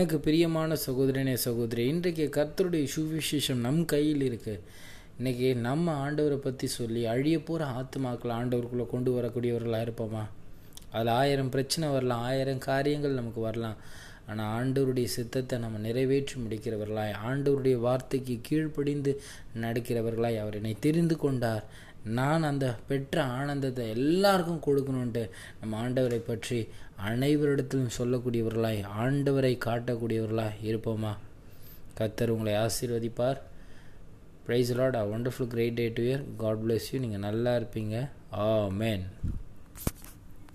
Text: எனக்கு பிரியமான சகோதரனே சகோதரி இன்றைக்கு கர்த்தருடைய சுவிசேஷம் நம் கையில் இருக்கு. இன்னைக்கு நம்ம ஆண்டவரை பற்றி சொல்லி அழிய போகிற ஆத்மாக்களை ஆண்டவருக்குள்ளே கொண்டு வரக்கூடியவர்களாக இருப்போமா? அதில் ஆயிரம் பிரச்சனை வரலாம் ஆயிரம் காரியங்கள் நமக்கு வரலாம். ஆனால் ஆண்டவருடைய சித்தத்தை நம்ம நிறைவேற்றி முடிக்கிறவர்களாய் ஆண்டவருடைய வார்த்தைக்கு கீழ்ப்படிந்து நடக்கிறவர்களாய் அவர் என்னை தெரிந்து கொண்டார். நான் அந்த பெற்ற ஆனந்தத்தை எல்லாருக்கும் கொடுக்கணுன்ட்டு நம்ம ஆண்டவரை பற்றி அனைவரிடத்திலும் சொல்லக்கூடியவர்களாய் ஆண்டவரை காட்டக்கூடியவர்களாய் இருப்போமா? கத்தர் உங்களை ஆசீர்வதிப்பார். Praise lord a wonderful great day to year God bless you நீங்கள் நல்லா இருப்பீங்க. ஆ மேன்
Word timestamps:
எனக்கு 0.00 0.18
பிரியமான 0.24 0.76
சகோதரனே 0.84 1.34
சகோதரி 1.44 1.84
இன்றைக்கு 1.90 2.24
கர்த்தருடைய 2.34 2.86
சுவிசேஷம் 2.94 3.62
நம் 3.66 3.78
கையில் 3.92 4.24
இருக்கு. 4.26 4.54
இன்னைக்கு 5.18 5.48
நம்ம 5.66 5.94
ஆண்டவரை 6.02 6.36
பற்றி 6.36 6.66
சொல்லி 6.66 7.02
அழிய 7.12 7.36
போகிற 7.42 7.68
ஆத்மாக்களை 7.78 8.32
ஆண்டவருக்குள்ளே 8.40 8.86
கொண்டு 8.90 9.10
வரக்கூடியவர்களாக 9.16 9.86
இருப்போமா? 9.86 10.24
அதில் 10.92 11.12
ஆயிரம் 11.20 11.52
பிரச்சனை 11.54 11.88
வரலாம் 11.88 12.24
ஆயிரம் 12.30 12.62
காரியங்கள் 12.66 13.18
நமக்கு 13.20 13.40
வரலாம். 13.40 13.78
ஆனால் 14.26 14.52
ஆண்டவருடைய 14.58 15.08
சித்தத்தை 15.16 15.58
நம்ம 15.64 15.80
நிறைவேற்றி 15.86 16.36
முடிக்கிறவர்களாய் 16.42 17.16
ஆண்டவருடைய 17.30 17.78
வார்த்தைக்கு 17.86 18.36
கீழ்ப்படிந்து 18.48 19.14
நடக்கிறவர்களாய் 19.64 20.40
அவர் 20.44 20.58
என்னை 20.60 20.76
தெரிந்து 20.88 21.18
கொண்டார். 21.24 21.66
நான் 22.08 22.42
அந்த 22.42 22.76
பெற்ற 22.88 23.22
ஆனந்தத்தை 23.22 23.88
எல்லாருக்கும் 23.88 24.64
கொடுக்கணுன்ட்டு 24.66 25.30
நம்ம 25.60 25.88
ஆண்டவரை 25.88 26.18
பற்றி 26.18 26.68
அனைவரிடத்திலும் 27.10 27.96
சொல்லக்கூடியவர்களாய் 27.98 28.80
ஆண்டவரை 29.04 29.58
காட்டக்கூடியவர்களாய் 29.64 30.60
இருப்போமா? 30.62 31.12
கத்தர் 31.98 32.28
உங்களை 32.28 32.54
ஆசீர்வதிப்பார். 32.54 33.40
Praise 34.46 34.74
lord 34.76 34.94
a 34.94 35.04
wonderful 35.06 35.52
great 35.54 35.74
day 35.74 35.88
to 35.88 36.02
year 36.02 36.24
God 36.36 36.62
bless 36.64 36.94
you 36.94 37.00
நீங்கள் 37.00 37.24
நல்லா 37.28 37.56
இருப்பீங்க. 37.56 38.08
ஆ 38.32 38.66
மேன் 38.68 39.04